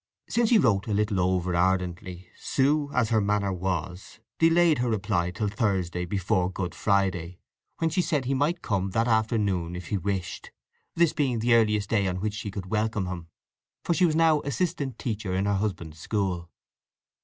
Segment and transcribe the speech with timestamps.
[0.27, 5.29] Since he wrote a little over ardently, Sue, as her manner was, delayed her reply
[5.29, 7.37] till Thursday before Good Friday,
[7.77, 10.49] when she said he might come that afternoon if he wished,
[10.95, 13.27] this being the earliest day on which she could welcome him,
[13.83, 16.49] for she was now assistant teacher in her husband's school.